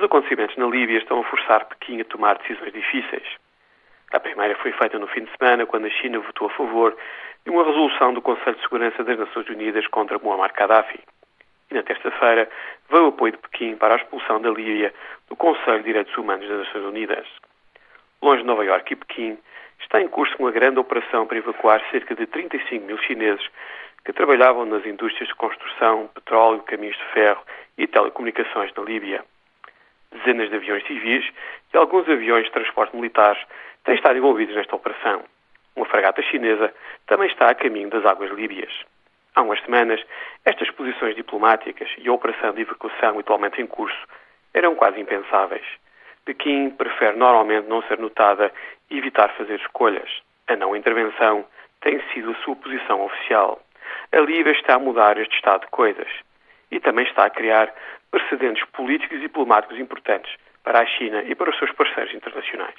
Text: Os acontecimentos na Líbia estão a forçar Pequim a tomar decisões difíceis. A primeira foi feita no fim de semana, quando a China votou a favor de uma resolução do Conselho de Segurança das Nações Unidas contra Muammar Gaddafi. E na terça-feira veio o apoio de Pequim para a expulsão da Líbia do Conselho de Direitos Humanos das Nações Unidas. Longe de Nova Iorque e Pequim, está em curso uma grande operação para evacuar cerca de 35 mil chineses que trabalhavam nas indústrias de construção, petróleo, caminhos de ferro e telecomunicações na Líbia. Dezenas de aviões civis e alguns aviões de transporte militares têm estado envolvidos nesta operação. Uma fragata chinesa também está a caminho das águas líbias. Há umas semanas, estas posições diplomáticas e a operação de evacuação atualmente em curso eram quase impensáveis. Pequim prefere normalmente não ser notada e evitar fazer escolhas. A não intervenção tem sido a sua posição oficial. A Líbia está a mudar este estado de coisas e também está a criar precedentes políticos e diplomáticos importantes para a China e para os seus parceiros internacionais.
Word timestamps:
Os 0.00 0.04
acontecimentos 0.04 0.56
na 0.56 0.64
Líbia 0.64 0.96
estão 0.96 1.20
a 1.20 1.24
forçar 1.24 1.66
Pequim 1.66 2.00
a 2.00 2.04
tomar 2.06 2.38
decisões 2.38 2.72
difíceis. 2.72 3.36
A 4.10 4.18
primeira 4.18 4.56
foi 4.56 4.72
feita 4.72 4.98
no 4.98 5.06
fim 5.06 5.24
de 5.24 5.30
semana, 5.36 5.66
quando 5.66 5.84
a 5.84 5.90
China 5.90 6.18
votou 6.20 6.46
a 6.46 6.50
favor 6.52 6.96
de 7.44 7.50
uma 7.50 7.62
resolução 7.62 8.14
do 8.14 8.22
Conselho 8.22 8.56
de 8.56 8.62
Segurança 8.62 9.04
das 9.04 9.18
Nações 9.18 9.46
Unidas 9.50 9.86
contra 9.88 10.18
Muammar 10.18 10.54
Gaddafi. 10.54 11.00
E 11.70 11.74
na 11.74 11.82
terça-feira 11.82 12.48
veio 12.88 13.04
o 13.04 13.08
apoio 13.08 13.32
de 13.32 13.38
Pequim 13.40 13.76
para 13.76 13.92
a 13.92 13.98
expulsão 13.98 14.40
da 14.40 14.48
Líbia 14.48 14.94
do 15.28 15.36
Conselho 15.36 15.80
de 15.80 15.84
Direitos 15.84 16.16
Humanos 16.16 16.48
das 16.48 16.60
Nações 16.60 16.84
Unidas. 16.86 17.26
Longe 18.22 18.40
de 18.40 18.46
Nova 18.46 18.64
Iorque 18.64 18.94
e 18.94 18.96
Pequim, 18.96 19.38
está 19.82 20.00
em 20.00 20.08
curso 20.08 20.34
uma 20.38 20.50
grande 20.50 20.78
operação 20.78 21.26
para 21.26 21.36
evacuar 21.36 21.82
cerca 21.90 22.14
de 22.14 22.24
35 22.24 22.86
mil 22.86 22.96
chineses 22.96 23.46
que 24.02 24.14
trabalhavam 24.14 24.64
nas 24.64 24.86
indústrias 24.86 25.28
de 25.28 25.34
construção, 25.34 26.08
petróleo, 26.14 26.62
caminhos 26.62 26.96
de 26.96 27.04
ferro 27.12 27.42
e 27.76 27.86
telecomunicações 27.86 28.72
na 28.74 28.82
Líbia. 28.82 29.22
Dezenas 30.12 30.50
de 30.50 30.56
aviões 30.56 30.86
civis 30.86 31.24
e 31.72 31.76
alguns 31.76 32.08
aviões 32.08 32.44
de 32.44 32.52
transporte 32.52 32.94
militares 32.96 33.40
têm 33.84 33.94
estado 33.94 34.18
envolvidos 34.18 34.54
nesta 34.54 34.74
operação. 34.74 35.22
Uma 35.76 35.86
fragata 35.86 36.20
chinesa 36.22 36.74
também 37.06 37.28
está 37.28 37.48
a 37.48 37.54
caminho 37.54 37.88
das 37.90 38.04
águas 38.04 38.30
líbias. 38.30 38.72
Há 39.34 39.42
umas 39.42 39.60
semanas, 39.62 40.00
estas 40.44 40.70
posições 40.72 41.14
diplomáticas 41.14 41.88
e 41.98 42.08
a 42.08 42.12
operação 42.12 42.52
de 42.52 42.62
evacuação 42.62 43.18
atualmente 43.18 43.62
em 43.62 43.66
curso 43.66 43.98
eram 44.52 44.74
quase 44.74 45.00
impensáveis. 45.00 45.64
Pequim 46.24 46.70
prefere 46.70 47.16
normalmente 47.16 47.68
não 47.68 47.82
ser 47.82 47.98
notada 47.98 48.52
e 48.90 48.98
evitar 48.98 49.28
fazer 49.36 49.60
escolhas. 49.60 50.10
A 50.48 50.56
não 50.56 50.74
intervenção 50.74 51.46
tem 51.80 52.00
sido 52.12 52.32
a 52.32 52.44
sua 52.44 52.56
posição 52.56 53.04
oficial. 53.04 53.60
A 54.12 54.18
Líbia 54.18 54.52
está 54.52 54.74
a 54.74 54.78
mudar 54.78 55.16
este 55.18 55.36
estado 55.36 55.62
de 55.62 55.68
coisas 55.68 56.08
e 56.70 56.80
também 56.80 57.06
está 57.06 57.24
a 57.24 57.30
criar 57.30 57.72
precedentes 58.10 58.64
políticos 58.70 59.18
e 59.18 59.20
diplomáticos 59.20 59.78
importantes 59.78 60.34
para 60.62 60.80
a 60.80 60.86
China 60.86 61.22
e 61.22 61.34
para 61.34 61.50
os 61.50 61.58
seus 61.58 61.72
parceiros 61.72 62.14
internacionais. 62.14 62.76